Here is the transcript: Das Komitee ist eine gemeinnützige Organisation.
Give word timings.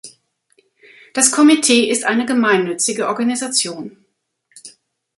Das 1.13 1.31
Komitee 1.31 1.87
ist 1.87 2.05
eine 2.05 2.25
gemeinnützige 2.25 3.07
Organisation. 3.07 3.97